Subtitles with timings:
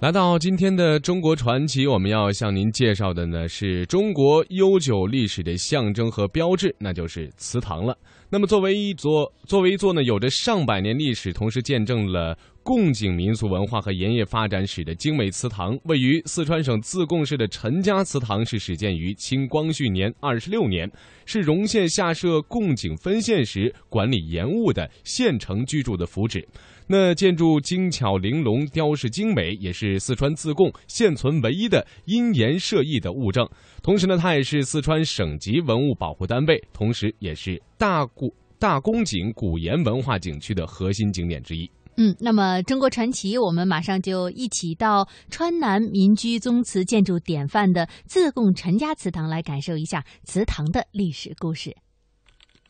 [0.00, 7.98] 来到今天的中国传奇，我们要向您介绍的呢是中国悠久历史的象征和标志，那就是祠堂了。
[8.30, 20.88] 那么，作为一座作为一座呢有着上百年历史，同时见证了贡井民俗文化和盐业发展史的精美祠堂，位于四川省自贡市的陈家祠堂是始建于清光绪年二十六年，
[21.26, 26.44] 是荣县下设贡井分县时管理盐务的县城居住的福祉。
[26.88, 33.46] 那建筑精巧玲珑，雕饰精美，也是四川自贡现存唯一的因岩设驿的物证。
[33.82, 41.70] 同时呢，它也是四川省级文物保护单位，同时也是大古大宫井古岩文化景区的核心景点之一。
[41.98, 51.76] 嗯，那么中国传奇，我们马上就一起到川南民居宗祠建筑典范的自贡陈家祠堂来感受一下祠堂的历史故事。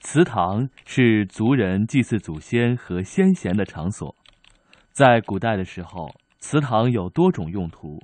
[0.01, 4.15] 祠堂是族人祭祀祖先和先贤的场所。
[4.93, 8.01] 在古代的时候，祠堂有多种用途，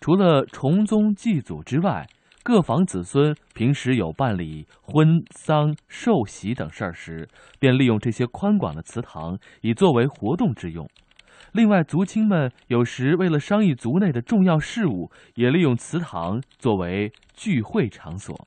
[0.00, 2.06] 除了重宗祭祖之外，
[2.44, 10.88] 各房子孙平时有办理婚丧寿喜等事儿时，便利用这些宽广的祠堂以作为活动之用。
[11.52, 18.46] 另外，族亲们有时为了商议族内的重要事务，也利用祠堂作为聚会场所。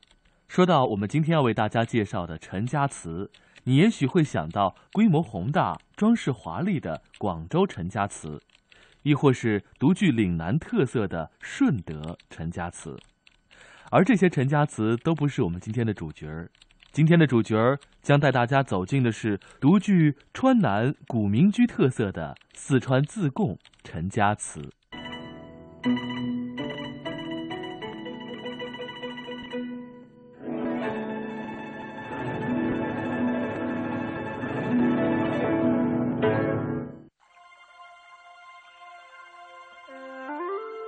[0.55, 3.29] 说到我们今天要为大家介绍的陈家祠，
[3.65, 8.41] 你也许会想到规模宏大、装饰华丽的广州陈家祠，
[9.03, 12.97] 亦或是独具岭南特色的顺德陈家祠。
[13.91, 16.49] 而这些陈家祠都不是我们今天的主角儿。
[16.93, 24.71] 今天的主角儿将带大家走进的是独具川南古民居特色的四川自贡陈家祠。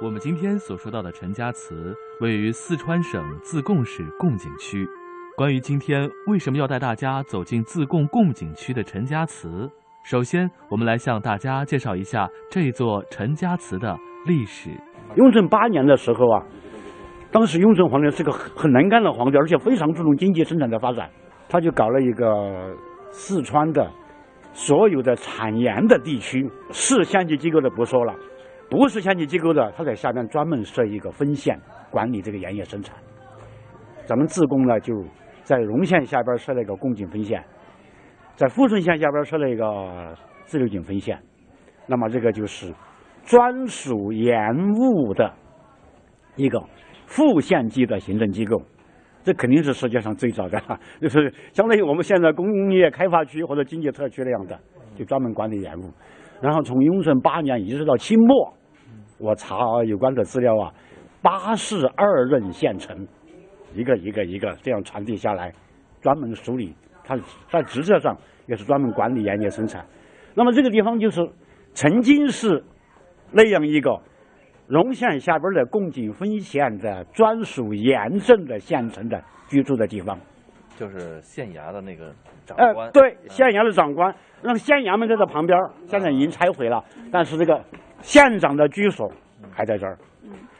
[0.08, 4.88] 我们今天所说到的陈家祠位于四川省自贡市贡井区。
[5.36, 9.70] 关于今天为什么要带大家走进自贡贡井区的陈家祠，
[10.06, 14.70] 首先我们来向大家介绍一下这座陈家祠的历史。
[15.16, 16.46] 雍正八年的时候啊，
[17.30, 21.10] 当时雍正皇帝是个很能干的皇帝，而且非常注重经济生产的发展，
[21.50, 22.74] 他就搞了一个
[23.12, 23.92] 四川的
[24.54, 28.16] 所有的产盐的地区，是县级机构的不说了，
[28.70, 31.58] 不是县级机构的，他在下面专门设一个分县
[31.90, 32.96] 管理这个盐业生产。
[34.06, 34.94] 咱们自贡呢，就
[35.44, 37.44] 在荣县下边设了一个贡井分县，
[38.36, 41.18] 在富顺县下边设了一个自流井分县，
[41.88, 42.74] 那么这个就是
[43.24, 44.38] 专属盐
[44.74, 45.34] 务的
[46.36, 46.62] 一个
[47.06, 48.62] 副县级的行政机构，
[49.24, 50.62] 这肯定是世界上最早的，
[51.02, 54.60] 就是相当于我们现在工业开发区或者经济特区那样的，
[54.96, 55.92] 就专门管理盐务。
[56.40, 58.54] 然后从雍正八年一直到清末，
[59.18, 60.74] 我查有关的资料啊，
[61.22, 63.08] 八世二任县城，
[63.74, 65.54] 一个一个一个这样传递下来，
[66.02, 66.74] 专门处理，
[67.04, 67.18] 它
[67.50, 69.86] 在职责上也是专门管理盐业生产。
[70.36, 71.28] 那么这个地方就是
[71.74, 72.64] 曾经是
[73.32, 74.00] 那样一个
[74.68, 80.20] 荣县下边的贡井分县的专属盐政的县城的居住的地方。
[80.78, 82.14] 就是县衙的那个
[82.46, 84.14] 长呃官，，对，县衙的长官，
[84.44, 85.58] 那个县衙门在这旁边，
[85.88, 87.60] 现在已经拆毁了，但是这个
[88.02, 89.12] 县长的居所
[89.52, 89.98] 还在这儿。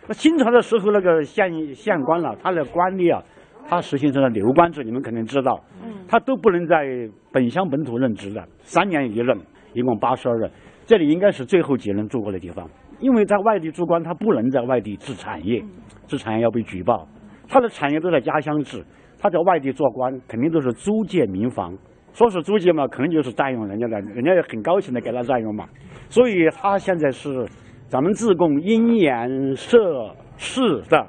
[0.08, 3.24] 那清朝的时候，那个县县官了，他的官吏啊，
[3.68, 5.62] 他实行成了流官制，你们肯定知道，
[6.08, 6.86] 他都不能在
[7.32, 9.38] 本乡本土任职的，三年一任，
[9.74, 10.50] 一共八十二任，
[10.86, 15.62] 这里应该是最后几任住过的地方，因为在外地做官，他不能在外地置产业，
[16.08, 17.08] 置产业要被举报，
[17.50, 18.86] 他的产业都在家乡置，
[19.20, 21.78] 他在外地做官，肯定都是租借民房。
[22.18, 25.70] 说是租借嘛，可能就是占用人家的，人家也很高兴的给他占用嘛。
[26.10, 27.48] 所以他现在是
[27.88, 31.08] 咱们自贡因盐社市的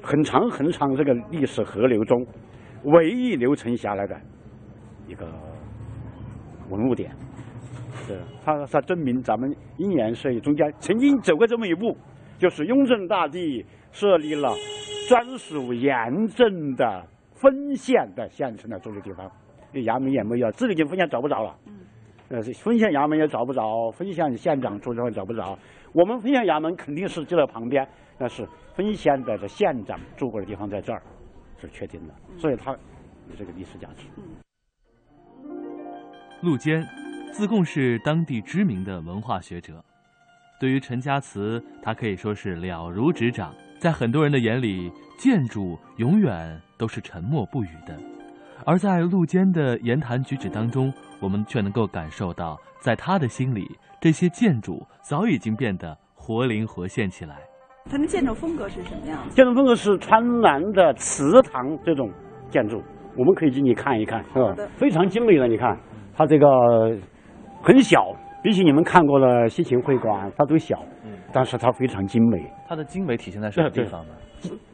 [0.00, 2.24] 很长很长这个历史河流中
[2.84, 4.16] 唯一留存下来的
[5.08, 5.26] 一个
[6.68, 7.10] 文物点。
[7.92, 11.96] 是它它证明咱们因盐社中间曾经走过这么一步，
[12.38, 14.54] 就是雍正大帝设立了
[15.08, 19.28] 专属盐政的分县的县城的住的地方。
[19.72, 21.56] 这衙门也没有，自己分县找不着了。
[22.28, 25.58] 呃，分县衙门也找不着，分县县长住地方找不着。
[25.92, 27.86] 我们分县衙门肯定是就在旁边，
[28.16, 31.02] 但是分县的这县长住过的地方在这儿，
[31.60, 34.06] 是确定的，所以它有这个历史价值。
[36.42, 36.86] 陆坚，
[37.32, 39.84] 自贡是当地知名的文化学者。
[40.60, 47.98] 对于陈家祠，他可以说是了如指掌，在很多人的眼里，建筑永远都是沉默不语的，
[48.64, 53.66] 而在陆坚的言谈举止当中，我们却能够感受到，在他的心里，
[54.00, 57.36] 这些建筑早已经变得活灵活现起来。
[57.90, 59.34] 它的建筑风格是什么样子？
[59.34, 62.10] 建筑风格是川南的祠堂这种
[62.50, 62.82] 建筑，
[63.16, 64.54] 我们可以进去看一看，是吧？
[64.76, 65.76] 非常精美的，你看
[66.14, 66.46] 它这个
[67.62, 72.52] 很小，比起你们看过的西秦会馆，它都小，嗯但是它非常精美。
[72.68, 74.12] 它的精美体现在什么地方呢？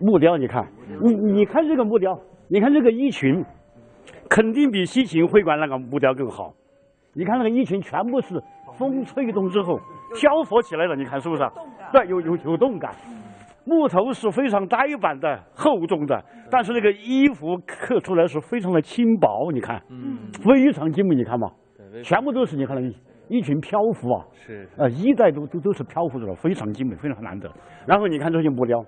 [0.00, 0.66] 木雕，你看，
[1.00, 2.18] 你你看这个木雕，
[2.48, 3.44] 你看这个衣裙，
[4.28, 6.52] 肯定比西秦会馆那个木雕更好。
[7.12, 8.42] 你看那个衣裙全部是
[8.76, 9.78] 风吹动之后
[10.18, 11.50] 漂浮起来的，你看是不是啊？
[11.92, 12.92] 对，有有有动感。
[13.64, 21.50] 木头是非常呆板的、厚重的，但是那个衣服刻出来是非常的轻薄，你看，嗯，非常精美，你看嘛，
[22.00, 22.94] 全部都是你看那个
[23.26, 27.50] 衣裙漂浮啊，是呃，衣带都都都是漂浮着的，非常精美，非常难得。
[27.84, 28.84] 然后你看这些木雕，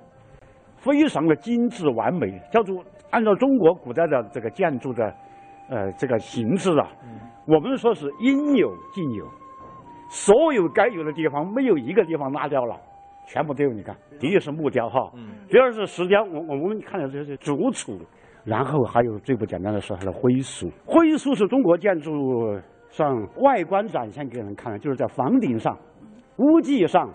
[0.76, 5.12] 非常的精致完美，叫做按照中国古代的这个建筑的，
[5.68, 6.88] 呃，这个形式啊，
[7.46, 9.26] 我们说是应有尽有，
[10.08, 12.74] 所有该有的地方没有一个地方拉掉了，
[13.26, 13.70] 全部都有。
[13.70, 17.98] 你看，第一是木雕哈，嗯第二是石雕，我我们看的这是竹础，
[18.44, 20.70] 然后还有最不简单的是它的灰塑。
[20.86, 25.76] 灰塑是中国建筑上外观展现给人看的，就是在房顶上、
[26.38, 27.10] 屋脊上、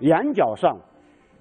[0.00, 0.76] 檐角上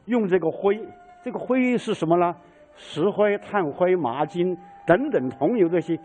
[0.05, 0.79] 用这个灰，
[1.23, 2.33] 这个灰是什么呢？
[2.75, 4.57] 石灰、炭灰、麻筋
[4.87, 5.95] 等等桐油这些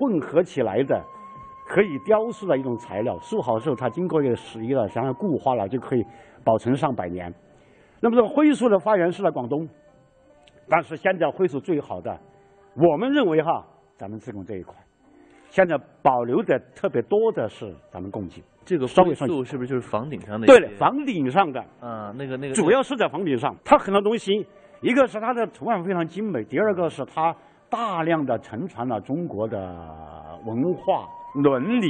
[0.00, 1.04] 混合起来的，
[1.66, 3.18] 可以雕塑的一种材料。
[3.18, 6.02] 塑好之后，它经过一个时移了，然后固化了，就可以
[6.42, 7.30] 保存上百年。
[8.00, 9.68] 那么这个灰塑的发源是在广东，
[10.70, 12.18] 但是现在灰塑最好的，
[12.74, 13.62] 我们认为哈，
[13.98, 14.74] 咱们自贡这一块，
[15.50, 18.42] 现在保留的特别多的是咱们贡井。
[18.64, 20.46] 这个稍微上灰塑是不是就是房顶上的？
[20.46, 24.46] 对了，房顶上的啊，那个那个主要是在房顶上，它很多东西，
[24.80, 27.36] 一个是它的图案非常精美，第二个是它
[27.70, 29.58] 大量的承传了中国的
[30.44, 31.88] 文化、伦理、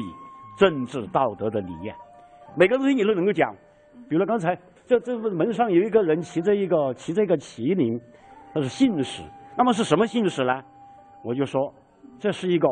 [0.58, 1.94] 政治、道德的理念，
[2.56, 3.54] 每个东西你都能够讲。
[4.08, 4.56] 比如刚才
[4.86, 8.00] 这这门上有一个人骑着一个骑着一个麒麟，
[8.54, 9.22] 那是信使。
[9.56, 10.62] 那么是什么信使呢？
[11.22, 11.72] 我就说
[12.18, 12.68] 这是一个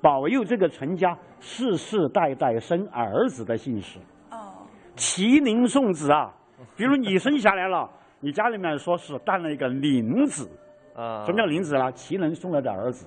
[0.00, 3.98] 保佑这个陈家世世代代生儿子的信使。
[4.30, 4.66] 哦，
[4.96, 6.32] 麒麟送子啊，
[6.76, 7.88] 比如你生下来了，
[8.20, 10.48] 你家里面说是诞了一个麟子，
[10.96, 11.92] 啊，什么叫林子呢？
[11.92, 13.06] 麒麟送来的儿子，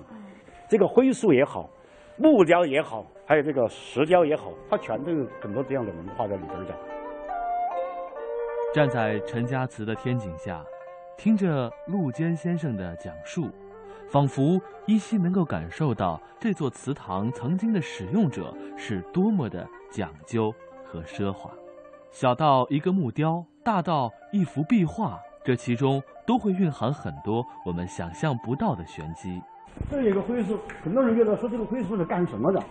[0.68, 1.68] 这个灰塑也好，
[2.16, 6.74] 木雕也好，还有这个石雕也好，它全都有很多这样的文化在里边的。
[8.72, 10.64] 站在陈家祠的天井下，
[11.18, 13.50] 听着陆坚先生的讲述，
[14.08, 20.54] 仿佛依稀能够感受到这座祠堂曾经的使用者是多么的讲究
[20.84, 21.50] 和奢华。
[22.12, 25.20] 小到一个木雕，大到一幅壁画，
[25.50, 29.42] 这其中都会蕴含很多我们想象不到的玄机。
[29.90, 32.62] 这有个灰塑，很多人觉得说这个灰塑是干什么的？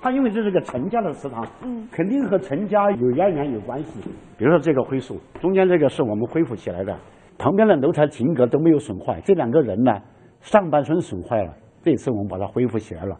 [0.00, 4.00] 它因为这是个陈家的祠堂，嗯，肯定和陈家有渊源有关系。
[4.38, 6.96] 比如说这个灰塑，中间这个是我们恢复起来的，
[7.36, 9.20] 旁边的楼台亭阁都没有损坏。
[9.20, 9.92] 这两个人呢，
[10.40, 13.14] 上半身损坏了，这次我们把它恢复起来了。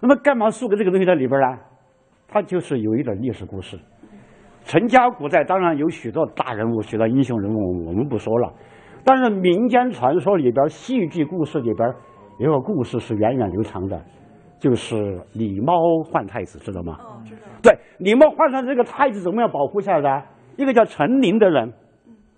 [0.00, 1.58] 那么干嘛竖个这个东西在里边呢？
[2.26, 3.78] 它就是有一点历史故事。
[4.68, 8.52] 陈家古寨当然有许多大人物、许多英雄人物，我们不说了。
[9.02, 11.88] 但是民间传说里边、戏剧故事里边
[12.38, 13.98] 有个故事是源远流长的，
[14.60, 14.94] 就是
[15.32, 16.98] 狸猫换太子，知道吗？
[17.00, 17.40] 哦，知道。
[17.62, 20.26] 对，狸猫换上这个太子怎么样保护下来的？
[20.58, 21.72] 一个叫陈琳的人，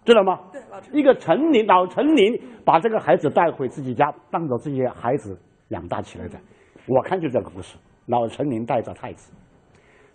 [0.04, 0.38] 知道吗？
[0.52, 0.96] 对，老陈。
[0.96, 5.36] 一个陈琳，老陈琳把这个孩子带回自己家，当着自己孩子
[5.70, 6.38] 养大起来的。
[6.86, 7.76] 我看就这个故事，
[8.06, 9.32] 老陈琳带着太子，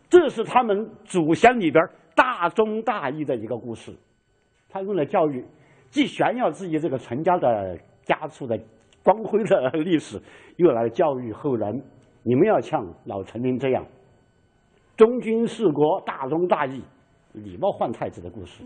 [0.10, 1.84] 这是他们祖先里边
[2.36, 3.96] 大忠大义的一个故事。
[4.68, 5.46] 他用来教育，
[5.90, 8.60] 既炫耀自己这个陈家的家族的
[9.02, 10.22] 光辉的历史，
[10.58, 11.82] 又来教育后人，
[12.24, 13.86] 你们要像老陈林这样，
[14.98, 16.84] 忠君事国、大忠大义、
[17.32, 18.66] 礼貌换太子的故事。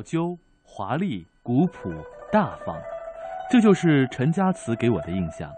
[0.00, 1.90] 考究、华丽、古朴、
[2.32, 2.74] 大方，
[3.50, 5.50] 这就是陈家祠给我的印象。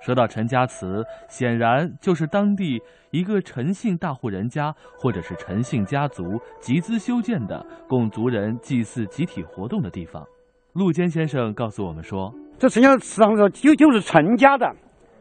[0.00, 2.80] 说到陈家祠，显然就是当地
[3.10, 10.24] 一个陈姓大户人家或者是陈姓家族集资修建的，供族人祭祀集体活动的地方。
[10.74, 14.72] 陆坚先生告诉我们说，这陈家祠堂呢，就就是陈家的。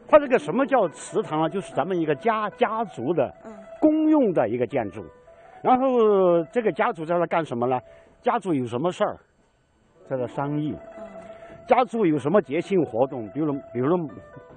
[0.08, 1.50] 它这个什么叫祠堂啊？
[1.50, 5.04] 就是咱们一个家家族的嗯公用的一个建筑。
[5.62, 7.78] 然后这个家族在那干什么呢？
[8.22, 9.18] 家族有什么事儿，
[10.08, 10.76] 在这商议。
[11.68, 13.98] 家族有什么节庆活动，比如比如说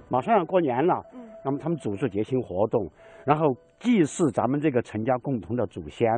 [0.09, 1.05] 马上要过年了，
[1.45, 2.91] 那么他们组织节庆活动，
[3.27, 6.09] 然后祭祀咱们这个陈家共同的祖先，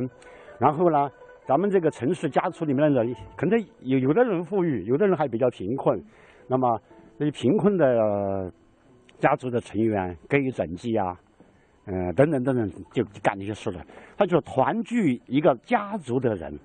[0.57, 1.09] 然后呢，
[1.45, 6.01] 咱们这个陈氏家族里面的人，可能有有的人富裕，有的人还比较贫困，
[6.47, 6.79] 那么
[7.17, 8.51] 那些贫困的呃
[9.19, 11.19] 家族的成员给予赈济啊，
[11.87, 13.81] 嗯、等等等等，就干这些事了。
[14.17, 16.57] 他就是团聚一个家族的人，